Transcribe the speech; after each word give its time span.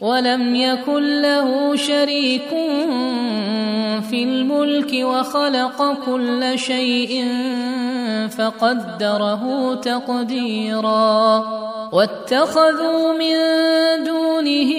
ولم 0.00 0.54
يكن 0.54 1.22
له 1.22 1.76
شريك 1.76 2.48
في 4.10 4.22
الملك 4.22 4.92
وخلق 4.92 5.96
كل 6.06 6.58
شيء 6.58 7.24
فقدره 8.38 9.74
تقديرا. 9.74 11.44
واتخذوا 11.92 13.12
من 13.12 13.36
دونه 14.04 14.72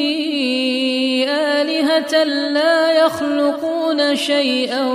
آلهة 1.29 2.23
لا 2.53 2.91
يخلقون 2.91 4.15
شيئا 4.15 4.87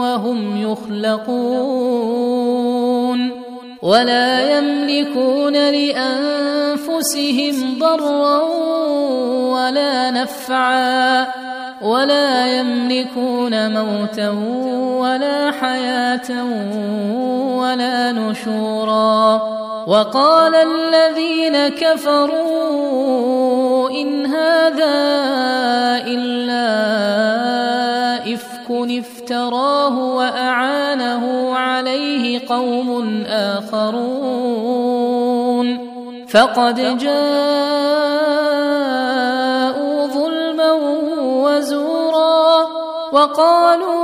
وهم 0.00 0.72
يخلقون. 0.72 1.93
ولا 3.84 4.58
يملكون 4.58 5.52
لأنفسهم 5.52 7.16
ضرا 7.78 8.42
ولا 9.52 10.10
نفعا 10.10 11.26
ولا 11.82 12.58
يملكون 12.60 13.70
موتا 13.70 14.30
ولا 14.98 15.50
حياة 15.50 16.44
ولا 17.60 18.12
نشورا 18.12 19.42
وقال 19.86 20.54
الذين 20.54 21.68
كفروا 21.68 22.30
إن 23.90 24.26
هذا 24.26 24.94
إلا 26.06 26.64
إفك 28.34 28.70
افتراه 28.70 29.98
وأعانه 29.98 31.43
قوم 32.38 33.24
آخرون. 33.28 34.74
فقد 36.28 36.98
جاءوا 36.98 37.26
ظلما 40.06 40.72
وزورا 41.44 42.66
وقالوا 43.12 44.03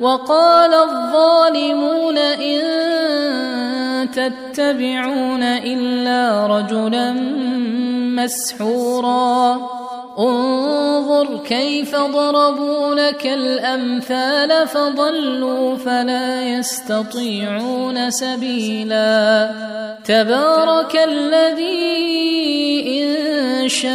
وقال 0.00 0.74
الظالمون 0.74 2.18
إن 2.18 2.60
تتبعون 4.10 5.42
إلا 5.42 6.46
رجلا 6.46 7.12
مسحورا. 8.16 9.60
انظر 10.18 11.38
كيف 11.46 11.96
ضربوا 11.96 12.94
لك 12.94 13.26
الأمثال 13.26 14.68
فضلوا 14.68 15.76
فلا 15.76 16.42
يستطيعون 16.42 18.10
سبيلا. 18.10 19.50
تبارك 20.04 20.96
الذي 21.08 22.04
إن 23.02 23.68
شاء 23.68 23.94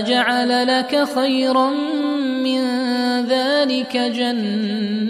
جعل 0.00 0.66
لك 0.78 1.04
خيرا 1.14 1.70
من 2.44 2.91
ذلك 3.20 3.96
جنات 3.96 5.02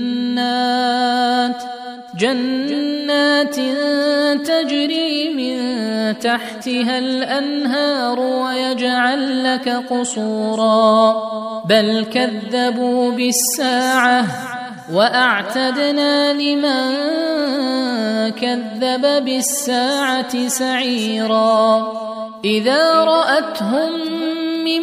جنات 2.18 3.56
تجري 4.46 5.34
من 5.34 5.58
تحتها 6.18 6.98
الأنهار 6.98 8.20
ويجعل 8.20 9.44
لك 9.44 9.68
قصورا. 9.68 11.14
بل 11.68 12.06
كذبوا 12.12 13.10
بالساعة 13.10 14.24
وأعتدنا 14.92 16.32
لمن 16.32 16.92
كذب 18.30 19.24
بالساعة 19.24 20.48
سعيرا. 20.48 21.92
إذا 22.44 23.04
رأتهم 23.04 23.90
من 24.64 24.82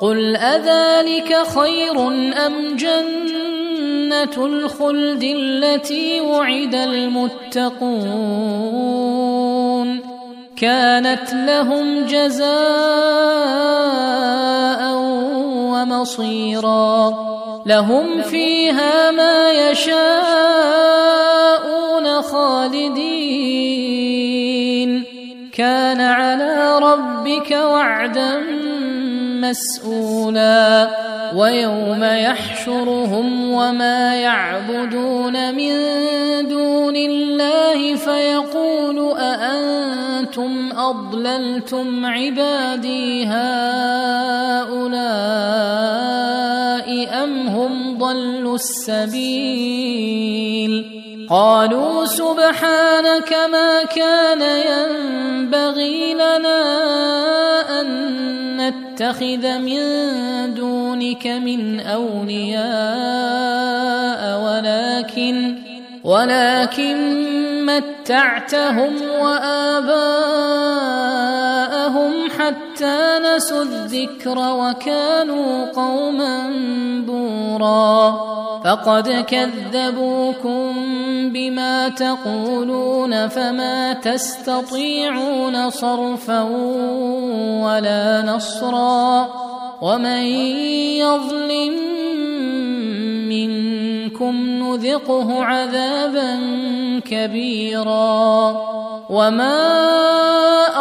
قل 0.00 0.36
اذلك 0.36 1.36
خير 1.58 2.08
ام 2.46 2.76
جنه 2.76 4.46
الخلد 4.46 5.22
التي 5.22 6.20
وعد 6.20 6.74
المتقون 6.74 8.14
كانت 10.56 11.34
لهم 11.34 12.06
جزاء 12.06 12.54
ومصيرا 15.72 17.14
لهم 17.66 18.22
فيها 18.22 19.10
ما 19.10 19.50
يشاءون 19.50 20.04
خالدين 22.22 23.44
كان 25.52 26.00
على 26.00 26.78
ربك 26.78 27.50
وعدا 27.50 28.38
مسؤولا 29.50 30.90
ويوم 31.34 32.04
يحشرهم 32.04 33.50
وما 33.50 34.16
يعبدون 34.16 35.54
من 35.54 35.74
دون 36.48 36.96
الله 36.96 37.96
فيقول 37.96 39.18
أأنتم 39.18 40.72
أضللتم 40.76 42.06
عبادي 42.06 43.26
هؤلاء 43.26 43.44
أم 47.24 47.48
هم 47.48 47.98
ضلوا 47.98 48.54
السبيل 48.54 50.04
قالوا 51.30 52.04
سبحانك 52.04 53.32
ما 53.52 53.84
كان 53.84 54.42
ينبغي 54.42 56.14
لنا 56.14 56.60
أن 57.80 58.43
نتخذ 58.68 59.58
من 59.58 59.80
دونك 60.54 61.26
من 61.26 61.80
أولياء 61.80 62.64
ولكن 64.44 65.54
ولكن 66.04 66.96
متعتهم 67.66 68.92
وآباءهم 69.20 70.54
حتى 72.38 73.18
نسوا 73.24 73.62
الذكر 73.62 74.38
وكانوا 74.38 75.72
قوما 75.72 76.50
بورا 77.06 78.34
فقد 78.64 79.08
كذبوكم 79.08 80.72
بما 81.32 81.88
تقولون 81.88 83.28
فما 83.28 83.92
تستطيعون 83.92 85.70
صرفا 85.70 86.42
ولا 87.64 88.22
نصرا 88.22 89.28
ومن 89.82 90.22
يظلم 91.04 91.74
منكم 93.28 94.34
نذقه 94.36 95.44
عذابا 95.44 96.40
كبيرا 97.00 98.56
وما 99.10 100.53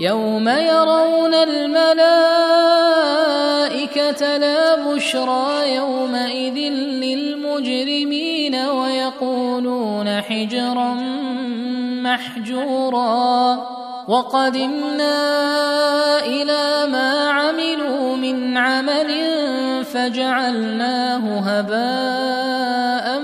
يوم 0.00 0.48
يرون 0.48 1.34
الملائكة 1.34 1.76
لا 4.36 4.74
بشرى 4.74 5.74
يومئذ 5.74 6.54
للمجرمين 7.04 8.54
ويقولون 8.54 10.20
حجرا 10.20 10.94
محجورا 12.02 13.66
وقدمنا 14.08 15.18
إلى 16.24 16.86
ما 16.92 17.30
عملوا 17.30 18.16
من 18.16 18.56
عمل 18.56 19.10
فجعلناه 19.84 21.38
هباء 21.38 23.20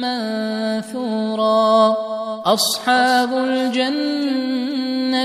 منثورا 0.00 1.96
أصحاب 2.46 3.34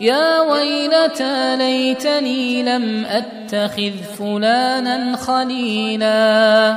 يا 0.00 0.40
ويلتى 0.40 1.56
ليتني 1.56 2.62
لم 2.62 3.06
أتخذ 3.06 3.92
فلانا 4.18 5.16
خليلا. 5.16 6.76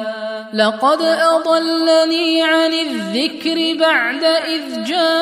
لقد 0.53 1.01
أضلني 1.01 2.43
عن 2.43 2.73
الذكر 2.73 3.77
بعد 3.79 4.23
إذ 4.23 4.83
جاءني 4.83 5.21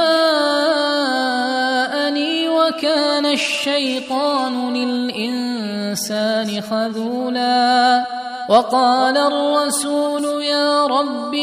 وكان 2.50 3.26
الشيطان 3.26 4.74
للإنسان 4.74 6.62
خذولا. 6.62 8.06
وقال 8.50 9.18
الرسول 9.18 10.44
يا 10.44 10.86
رب 10.86 11.36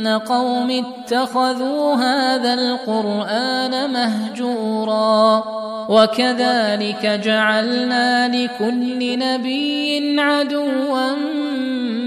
ان 0.00 0.18
قوم 0.18 0.70
اتخذوا 0.70 1.94
هذا 1.94 2.54
القرآن 2.54 3.92
مهجورا 3.92 5.44
وكذلك 5.88 7.06
جعلنا 7.24 8.28
لكل 8.28 9.18
نبي 9.18 10.20
عدوا 10.20 11.14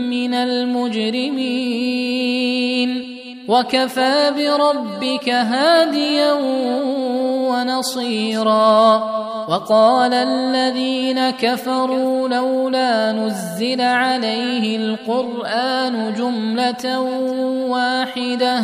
من 0.10 0.34
المجرمين 0.34 2.23
وكفى 3.48 4.32
بربك 4.38 5.30
هاديا 5.30 6.34
ونصيرا. 7.50 9.04
وقال 9.50 10.14
الذين 10.14 11.30
كفروا 11.30 12.30
لولا 12.30 13.12
نزل 13.12 13.82
عليه 13.82 14.78
القرآن 14.78 16.14
جملة 16.14 17.00
واحدة. 17.70 18.64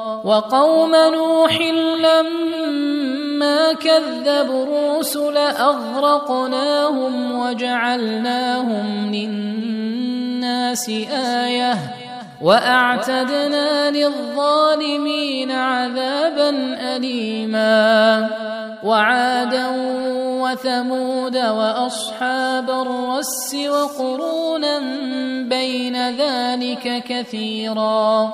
وقوم 0.23 0.95
نوح 0.95 1.61
لما 1.99 3.73
كذبوا 3.73 4.63
الرسل 4.63 5.37
أغرقناهم 5.37 7.31
وجعلناهم 7.39 9.11
للناس 9.13 10.89
آية 11.13 11.77
وأعتدنا 12.41 13.91
للظالمين 13.91 15.51
عذابا 15.51 16.49
أليما 16.95 18.29
وعادا 18.83 19.67
وثمود 20.41 21.37
وأصحاب 21.37 22.69
الرس 22.69 23.55
وقرونا 23.55 24.79
بين 25.49 26.09
ذلك 26.09 27.03
كثيرا 27.07 28.33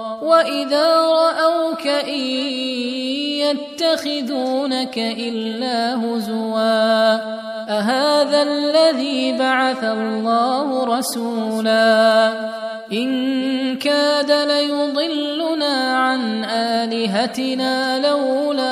واذا 0.31 0.87
راوك 1.01 1.87
ان 1.87 2.19
يتخذونك 3.43 4.97
الا 4.97 5.95
هزوا 5.95 7.15
اهذا 7.69 8.41
الذي 8.41 9.37
بعث 9.37 9.83
الله 9.83 10.85
رسولا 10.97 12.33
ان 12.91 13.77
كاد 13.77 14.31
ليضلنا 14.31 15.97
عن 15.97 16.43
الهتنا 16.45 17.99
لولا 18.07 18.71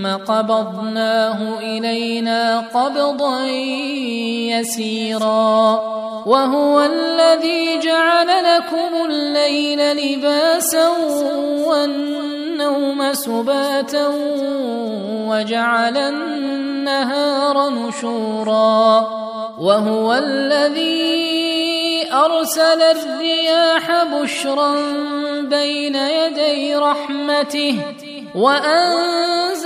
ثم 0.00 0.06
قبضناه 0.06 1.58
إلينا 1.58 2.64
قبضا 2.74 3.46
يسيرا. 4.56 5.80
وهو 6.26 6.80
الذي 6.80 7.78
جعل 7.78 8.26
لكم 8.26 9.04
الليل 9.10 9.96
لباسا 9.96 10.88
والنوم 11.66 13.12
سباتا 13.12 14.06
وجعل 15.28 15.96
النهار 15.96 17.70
نشورا. 17.70 19.08
وهو 19.60 20.14
الذي 20.14 21.20
أرسل 22.12 22.82
الرياح 22.82 24.04
بشرا 24.04 24.74
بين 25.42 25.94
يدي 25.94 26.76
رحمته 26.76 27.78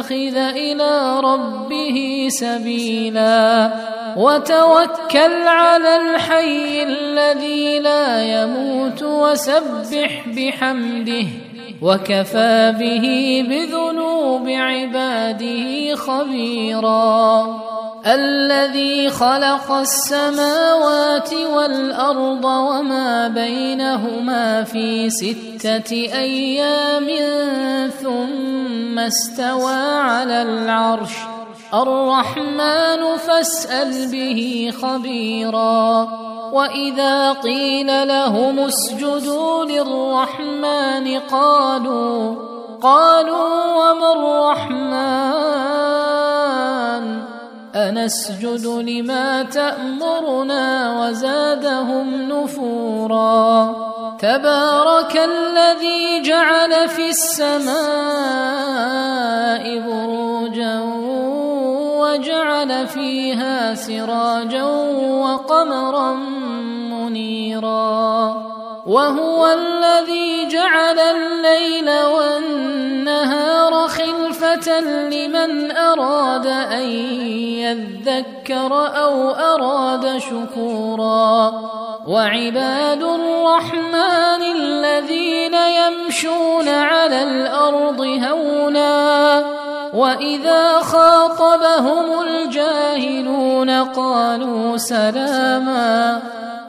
يتخذ 0.00 0.36
إلى 0.36 1.20
ربه 1.20 2.28
سبيلا. 2.30 3.70
وتوكل 4.16 5.46
على 5.46 5.96
الحي 5.96 6.82
الذي 6.82 7.78
لا 7.78 8.22
يموت 8.42 9.02
وسبح 9.02 10.24
بحمده. 10.26 11.26
وكفى 11.82 12.74
به 12.78 13.44
بذنوب 13.48 14.48
عباده 14.48 15.94
خبيرا. 15.94 17.69
الذي 18.06 19.10
خلق 19.10 19.72
السماوات 19.72 21.34
والأرض 21.34 22.44
وما 22.44 23.28
بينهما 23.28 24.64
في 24.64 25.10
ستة 25.10 25.92
أيام 25.92 27.08
ثم 28.02 28.98
استوى 28.98 29.74
على 30.00 30.42
العرش. 30.42 31.16
الرحمن 31.74 33.16
فاسأل 33.16 34.10
به 34.12 34.72
خبيرا. 34.82 36.08
وإذا 36.52 37.32
قيل 37.32 38.08
لهم 38.08 38.58
اسجدوا 38.58 39.64
للرحمن 39.64 41.18
قالوا 41.18 42.34
قالوا 42.82 43.50
وما 43.76 44.12
الرحمن 44.12 46.09
أنسجد 47.74 48.66
لما 48.66 49.42
تأمرنا 49.42 51.00
وزادهم 51.00 52.28
نفورا. 52.28 53.74
تبارك 54.18 55.16
الذي 55.16 56.22
جعل 56.22 56.88
في 56.88 57.08
السماء 57.10 57.80
بروجا 59.78 60.80
وجعل 62.00 62.86
فيها 62.86 63.74
سراجا 63.74 64.64
وقمرا 65.24 66.12
منيرا. 66.92 68.34
وهو 68.86 69.46
الذي 69.46 70.46
جعل 70.48 70.98
الليل 70.98 71.90
والنهار 71.90 73.09
لمن 75.10 75.70
أراد 75.76 76.46
أن 76.46 76.82
يذكر 77.62 78.72
أو 78.96 79.30
أراد 79.30 80.18
شكورا. 80.18 81.52
وعباد 82.06 83.02
الرحمن 83.02 84.42
الذين 84.56 85.54
يمشون 85.54 86.68
على 86.68 87.22
الأرض 87.22 88.00
هونا 88.00 89.44
وإذا 89.94 90.78
خاطبهم 90.78 92.04
الجاهلون 92.22 93.70
قالوا 93.70 94.76
سلاما. 94.76 96.22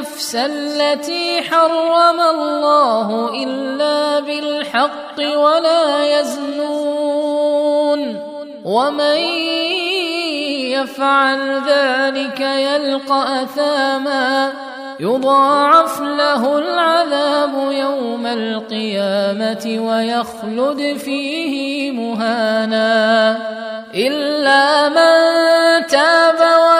النفس 0.00 0.34
التي 0.34 1.42
حرم 1.42 2.20
الله 2.20 3.30
إلا 3.42 4.20
بالحق 4.20 5.18
ولا 5.18 6.20
يزنون 6.20 8.00
ومن 8.64 9.16
يفعل 10.72 11.60
ذلك 11.68 12.40
يلقى 12.40 13.42
أثاما 13.42 14.52
يضاعف 15.00 16.00
له 16.00 16.58
العذاب 16.58 17.72
يوم 17.72 18.26
القيامة 18.26 19.78
ويخلد 19.80 20.96
فيه 20.98 21.90
مهانا 21.90 23.38
إلا 23.94 24.88
من 24.88 25.86
تاب 25.86 26.40
وامن 26.40 26.79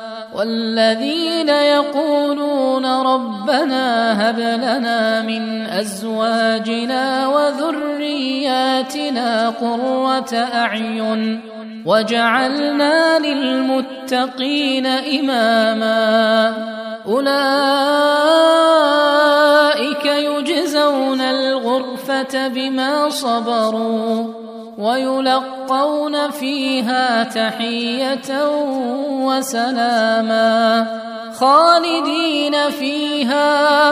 والذين 0.41 1.49
يقولون 1.49 2.85
ربنا 2.85 3.85
هب 4.29 4.39
لنا 4.39 5.21
من 5.21 5.65
أزواجنا 5.65 7.27
وذرياتنا 7.27 8.79
قرة 9.49 10.35
أعين 10.35 11.41
وجعلنا 11.85 13.19
للمتقين 13.19 14.85
إماما. 14.85 16.53
أولئك 17.07 17.31
يجزون 20.05 21.21
الغرفة 21.21 22.47
بما 22.47 23.09
صبروا 23.09 24.33
ويلقون 24.77 26.31
فيها 26.31 27.23
تحية 27.23 28.49
وسلاما 29.25 30.85
خالدين 31.39 32.69
فيها 32.69 33.91